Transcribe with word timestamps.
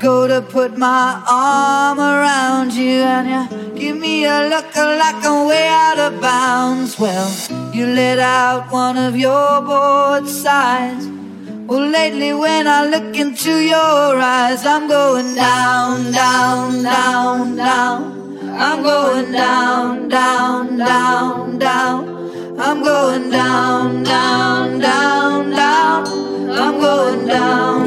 go 0.00 0.26
to 0.28 0.40
put 0.42 0.76
my 0.76 1.22
arm 1.28 1.98
around 1.98 2.72
you, 2.72 3.02
and 3.02 3.26
you 3.28 3.78
give 3.78 3.96
me 3.96 4.24
a 4.24 4.48
look 4.48 4.74
like 4.76 5.24
I'm 5.24 5.46
way 5.46 5.68
out 5.68 5.98
of 5.98 6.20
bounds. 6.20 6.98
Well, 6.98 7.28
you 7.74 7.86
let 7.86 8.18
out 8.18 8.70
one 8.70 8.96
of 8.96 9.16
your 9.16 9.60
bored 9.62 10.28
sighs. 10.28 11.06
Well, 11.66 11.88
lately 11.88 12.32
when 12.32 12.68
I 12.68 12.86
look 12.86 13.16
into 13.16 13.58
your 13.58 14.20
eyes, 14.20 14.64
I'm 14.64 14.88
going 14.88 15.34
down, 15.34 16.12
down, 16.12 16.82
down, 16.82 17.56
down. 17.56 18.38
I'm 18.58 18.82
going 18.82 19.32
down, 19.32 20.08
down, 20.08 20.78
down, 20.78 21.58
down. 21.58 22.16
I'm 22.58 22.82
going 22.82 23.30
down, 23.30 24.02
down, 24.02 24.78
down, 24.78 25.50
down. 25.50 26.06
I'm 26.50 26.80
going 26.80 27.26
down, 27.26 27.85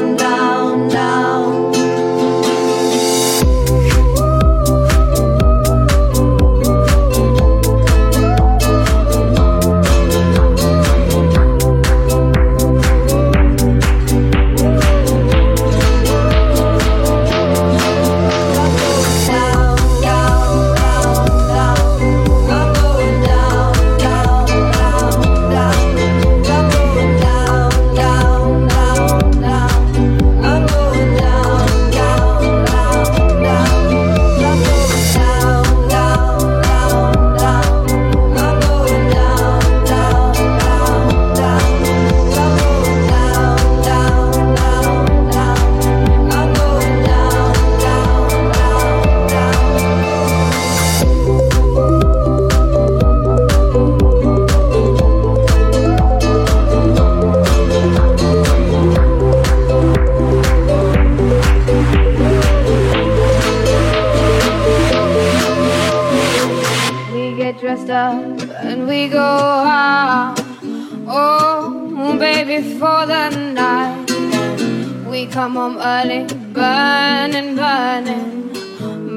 come 75.40 75.54
home 75.54 75.78
early, 75.78 76.24
burning, 76.52 77.56
burning, 77.56 78.52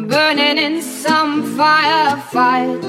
burning 0.07 0.57
in 0.57 0.81
some 0.81 1.43
firefight. 1.57 2.81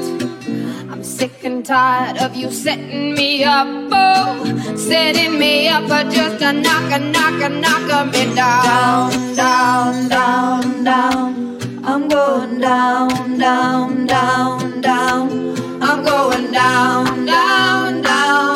I'm 0.88 1.02
sick 1.02 1.42
and 1.42 1.66
tired 1.66 2.18
of 2.18 2.36
you 2.36 2.48
setting 2.52 3.12
me 3.14 3.42
up, 3.42 3.66
oh, 3.90 4.76
setting 4.76 5.36
me 5.36 5.66
up, 5.66 5.88
but 5.88 6.12
just 6.12 6.42
a 6.42 6.52
knock, 6.52 6.92
a 6.92 7.00
knock, 7.00 7.42
a 7.42 7.48
knock 7.48 8.12
me 8.12 8.24
down, 8.36 9.10
down, 9.34 10.08
down, 10.08 10.84
down. 10.84 11.58
I'm 11.82 12.06
going 12.06 12.60
down, 12.60 13.36
down, 13.36 14.06
down, 14.06 14.80
down. 14.80 15.82
I'm 15.82 16.04
going 16.04 16.52
down, 16.52 17.26
down, 17.26 18.02
down. 18.02 18.53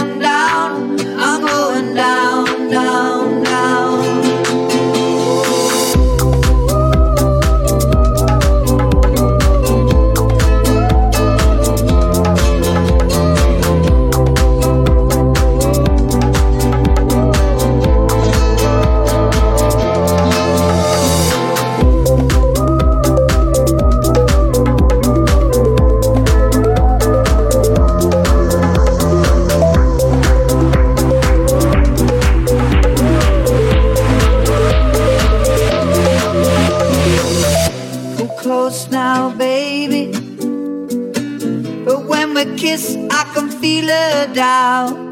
Kiss, 42.59 42.97
I 43.11 43.23
can 43.35 43.49
feel 43.49 43.87
her 43.87 44.35
down. 44.35 45.11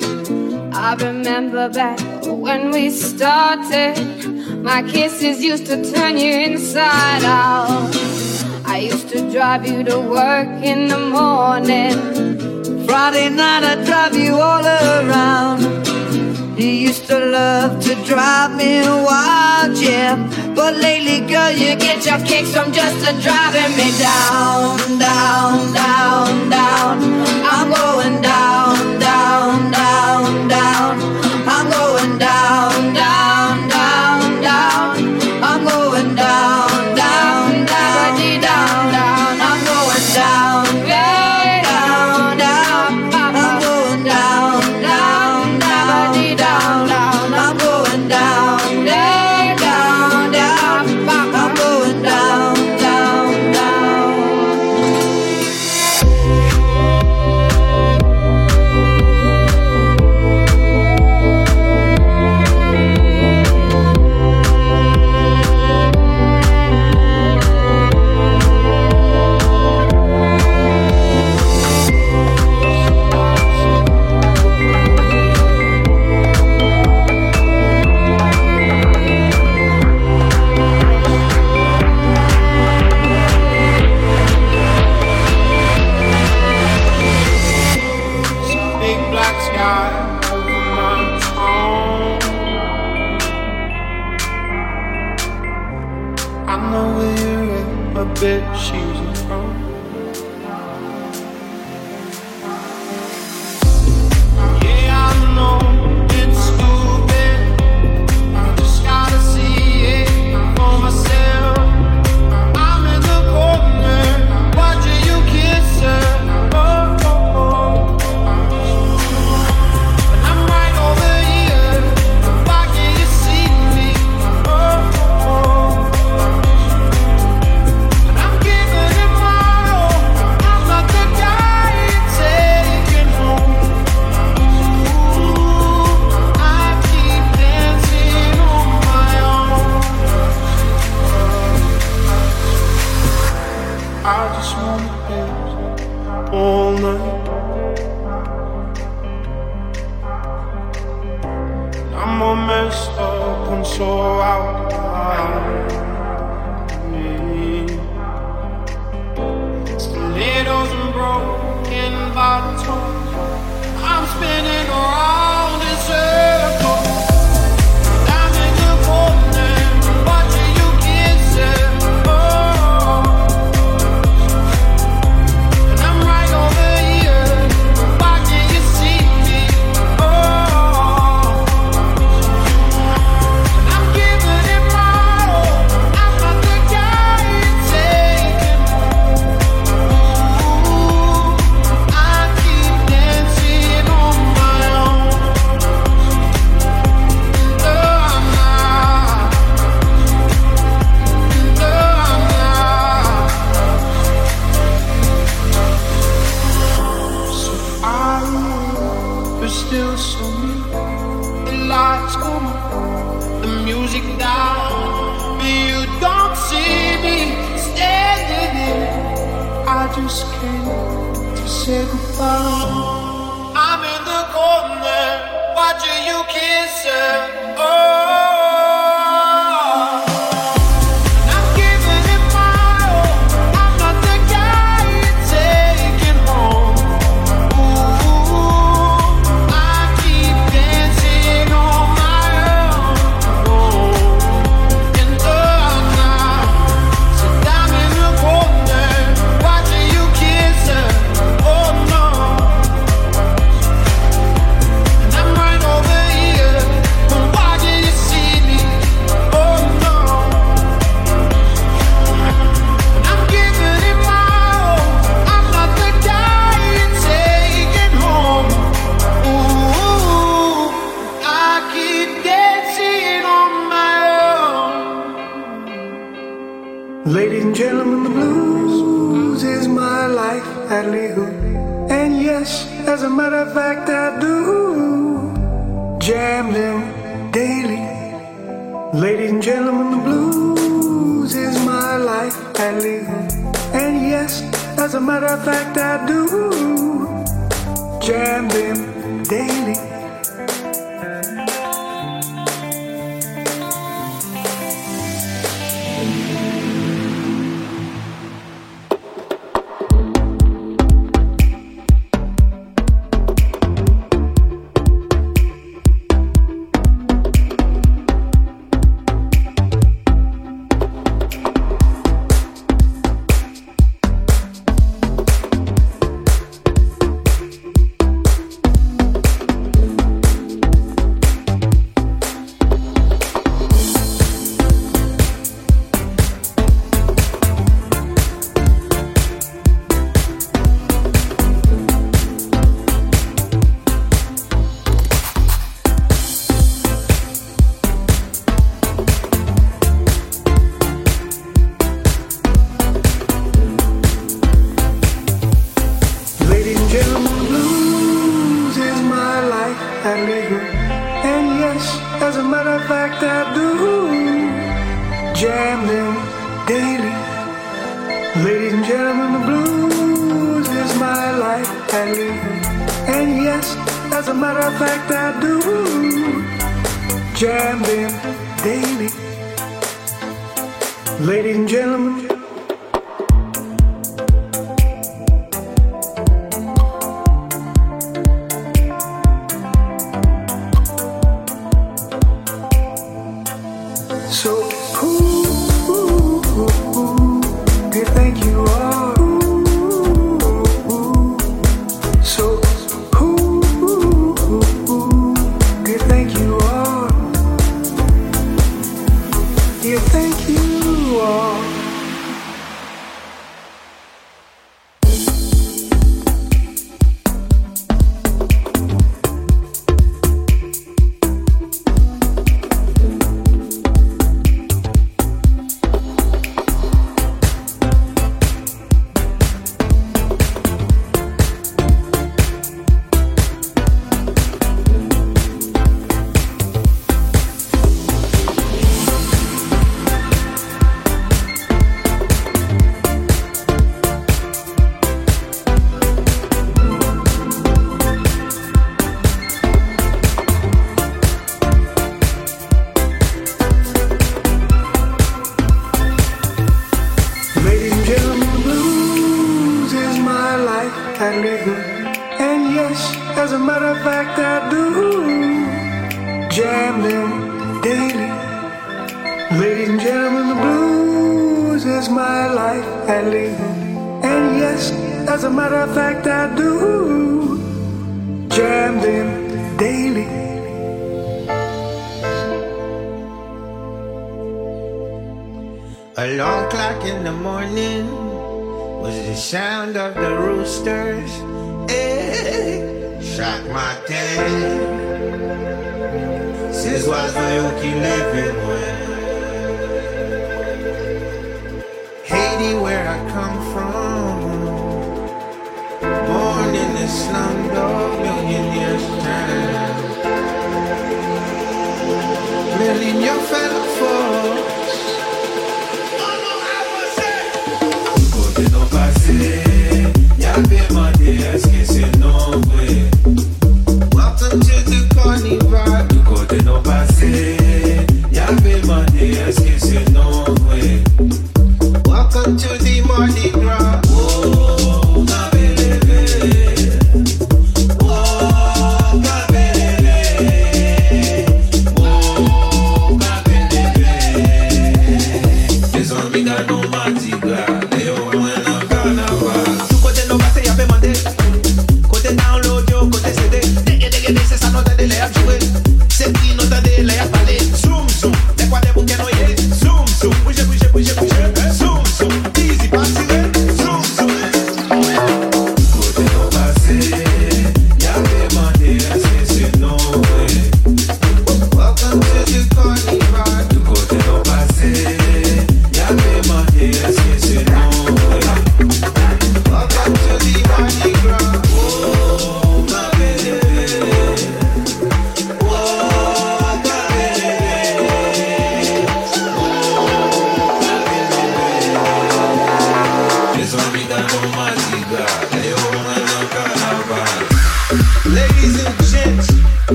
I 0.75 0.95
remember 0.95 1.69
back 1.69 2.01
when 2.27 2.73
we 2.73 2.91
started. 2.91 3.95
My 4.63 4.83
kisses 4.83 5.43
used 5.43 5.67
to 5.67 5.77
turn 5.93 6.17
you 6.19 6.33
inside 6.33 7.25
out. 7.25 7.95
I 8.65 8.79
used 8.91 9.09
to 9.11 9.31
drive 9.31 9.65
you 9.65 9.85
to 9.85 9.99
work 10.01 10.49
in 10.73 10.89
the 10.89 10.99
morning. 10.99 11.97
Friday 12.85 13.29
night, 13.31 13.63
I'd 13.63 13.87
drive 13.87 14.17
you 14.17 14.35
all 14.35 14.67
around. 14.67 15.63
You 16.59 16.69
used 16.89 17.07
to 17.07 17.19
love 17.19 17.81
to 17.85 17.95
drive 18.05 18.57
me 18.57 18.81
wild, 18.81 19.79
yeah. 19.79 20.17
But 20.57 20.75
lately, 20.77 21.21
girl, 21.21 21.53
you 21.53 21.77
get 21.77 22.07
your 22.07 22.19
kicks 22.27 22.51
from 22.55 22.73
just 22.73 23.05
driving 23.23 23.77
me 23.77 23.93
down, 24.01 24.79
down, 24.99 25.75
down, 25.75 26.49
down. 26.49 26.97
I'm 27.45 27.69
going 27.69 28.23
down, 28.23 28.99
down, 28.99 29.71
down, 29.71 30.49
down. 30.49 30.93
I'm 31.47 31.67
going 31.71 32.19
down, 32.19 32.76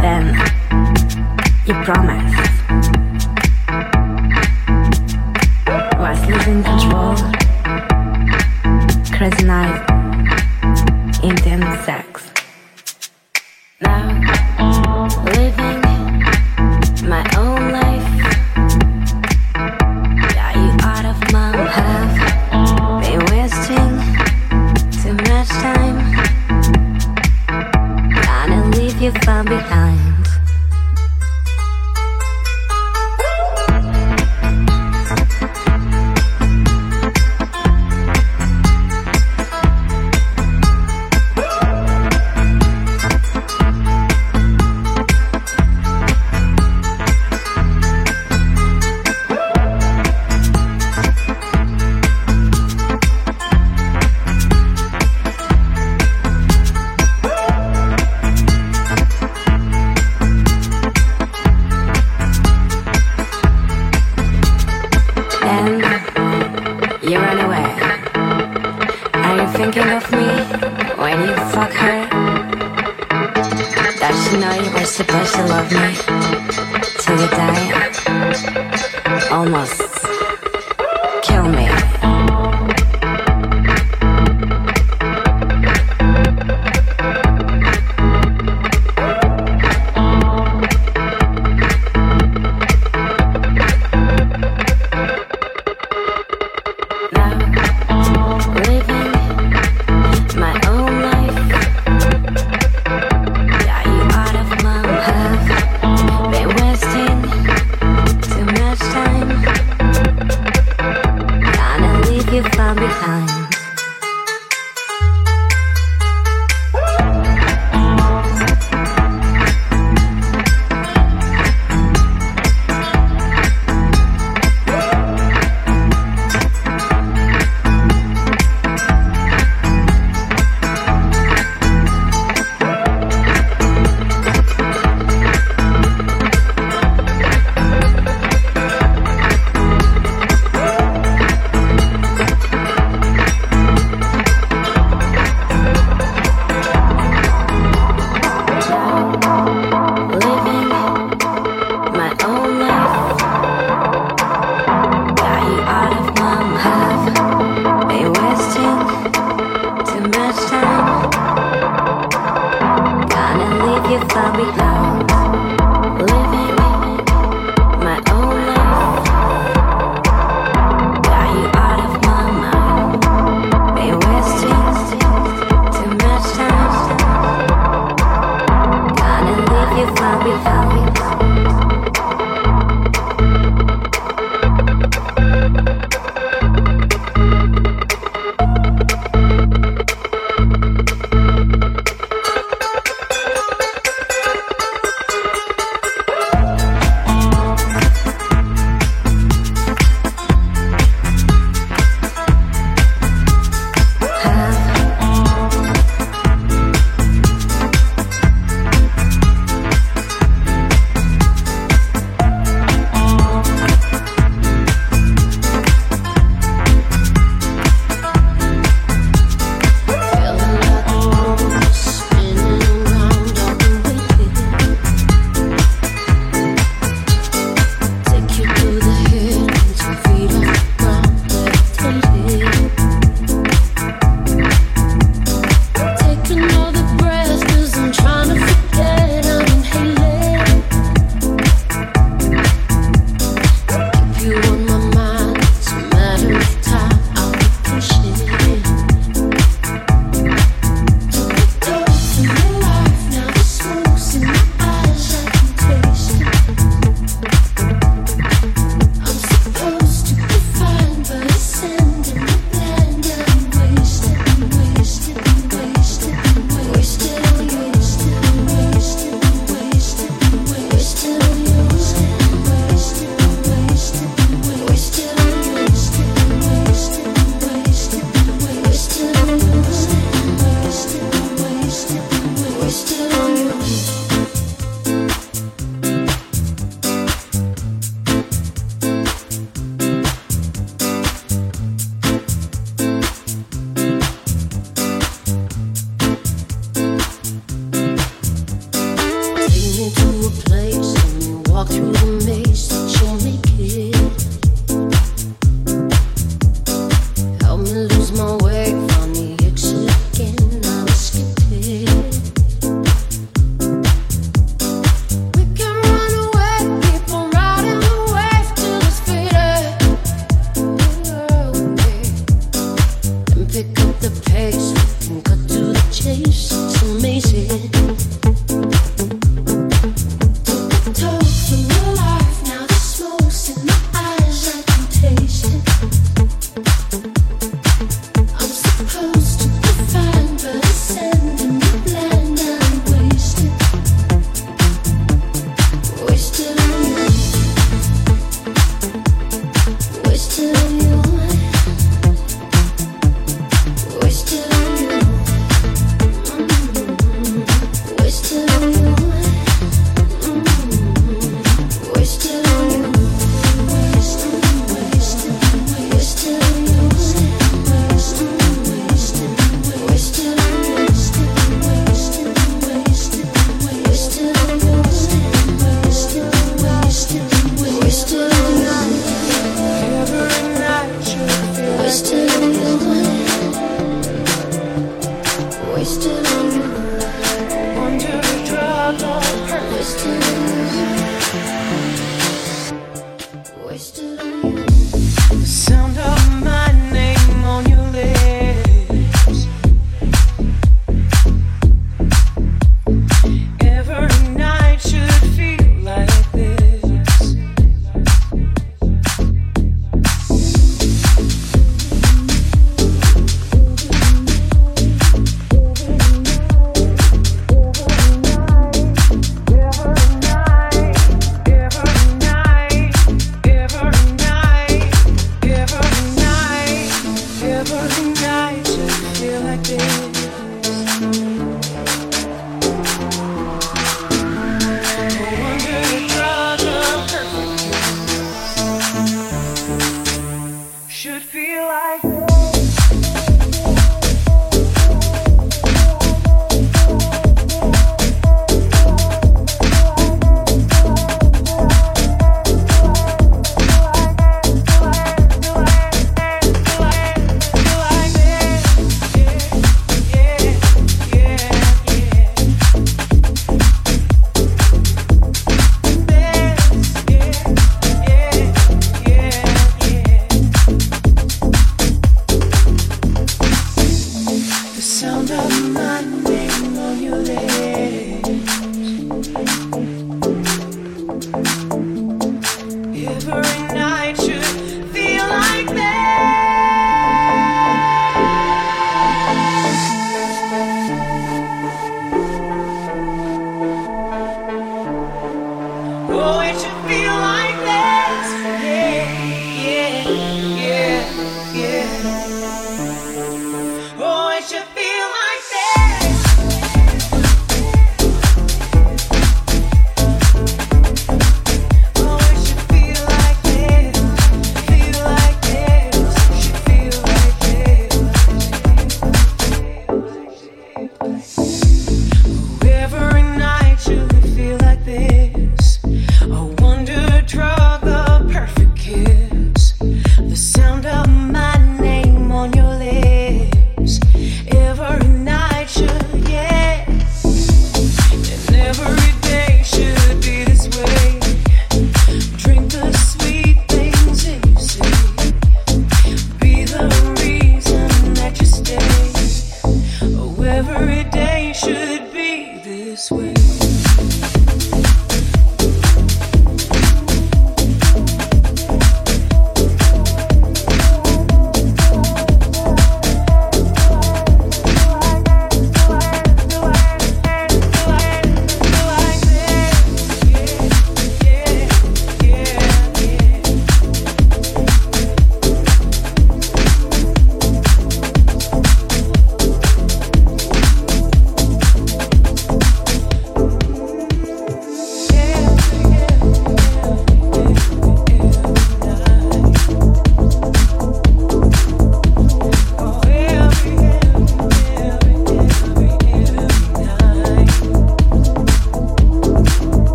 Then 0.00 0.34
you 1.66 1.74
promise. 1.84 2.50
was 5.98 6.20
losing 6.26 6.62
control, 6.64 7.14
crazy 9.16 9.44
night, 9.44 9.84
intense 11.22 11.84
sex. 11.84 12.09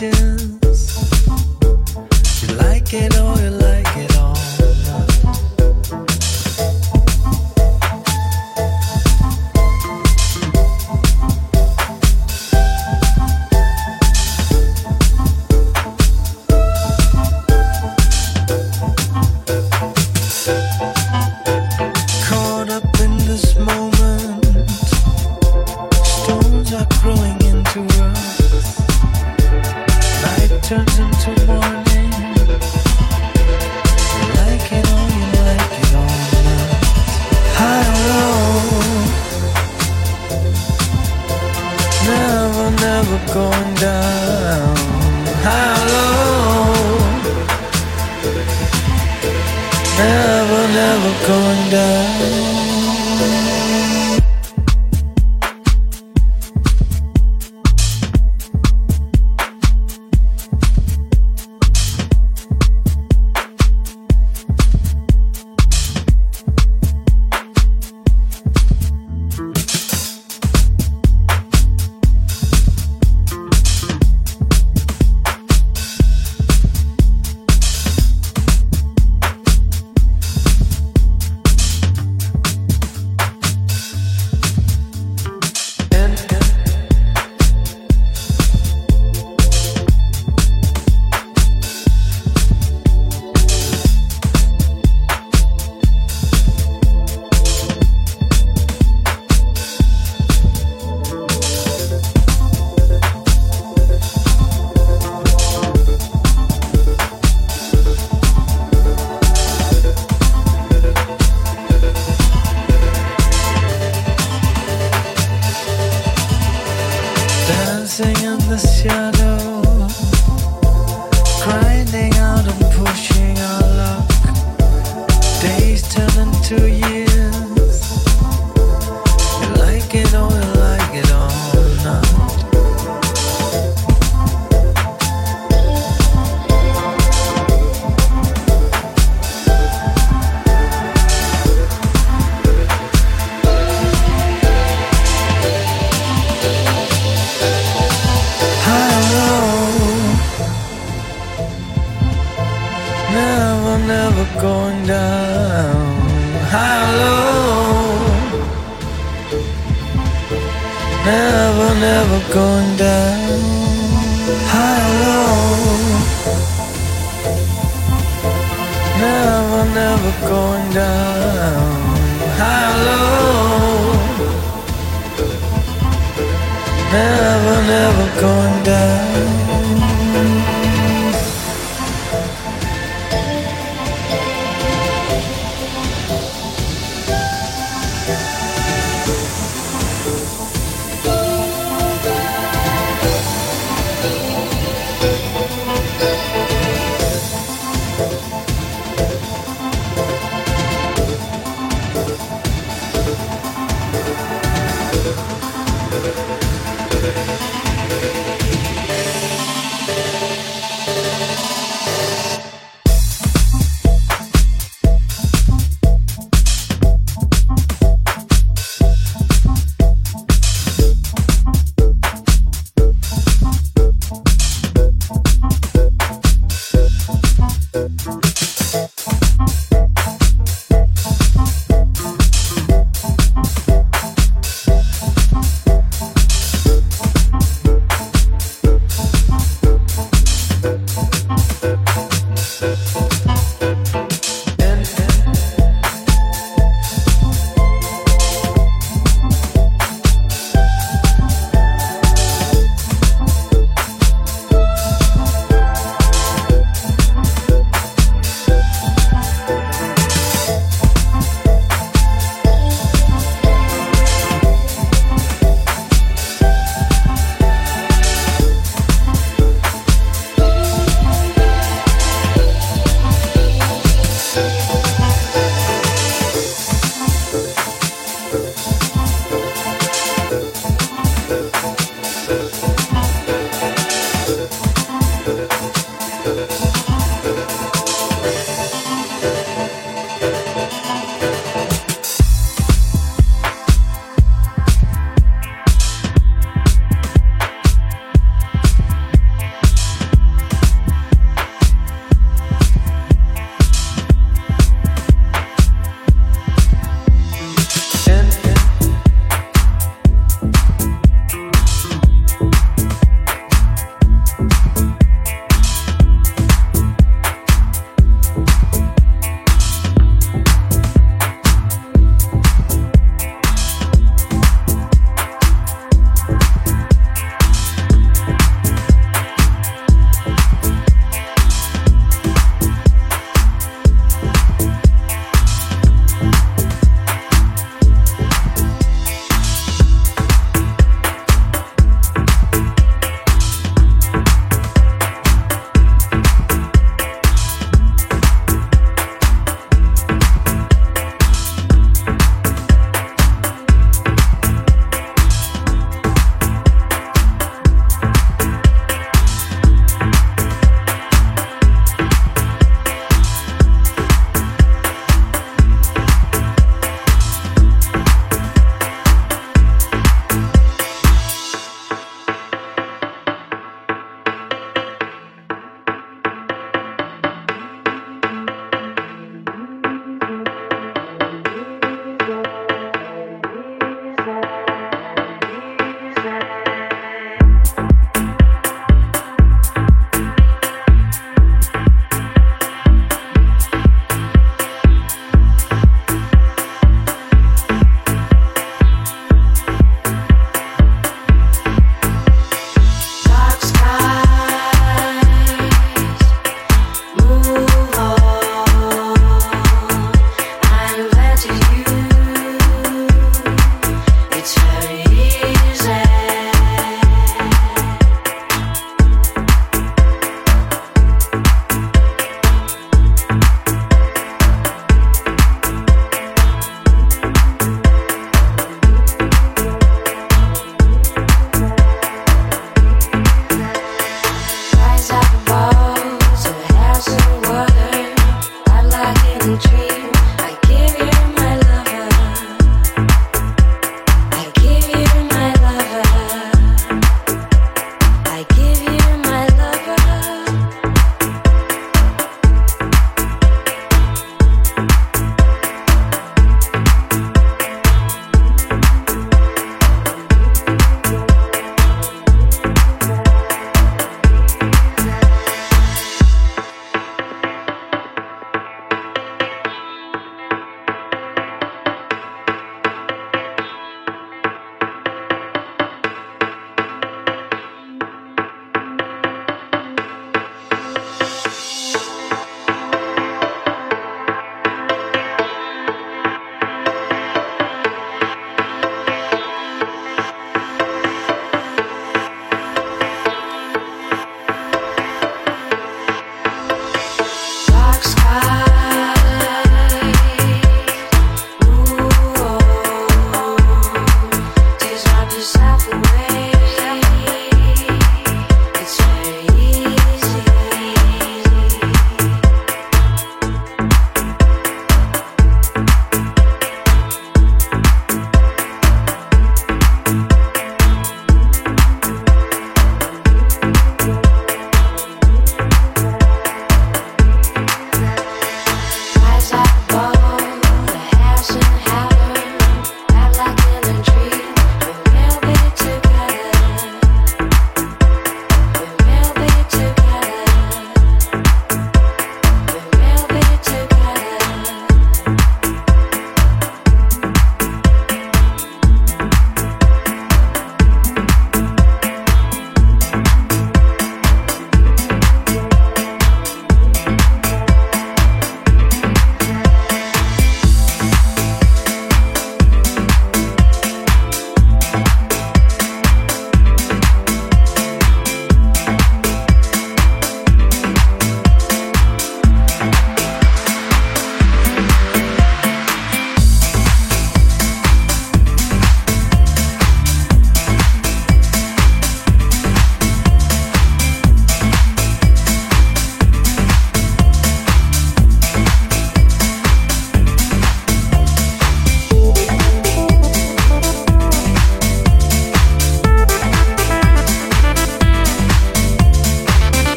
You 0.00 0.08
like 2.56 2.94
it 2.94 3.14
or 3.18 3.39